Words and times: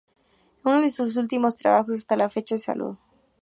Uno 0.65 0.81
de 0.81 0.89
sus 0.89 1.15
últimos 1.15 1.57
trabajos 1.57 1.95
hasta 1.99 2.15
la 2.17 2.27
fecha 2.31 2.55
es 2.55 2.63
"Salud! 2.63 2.95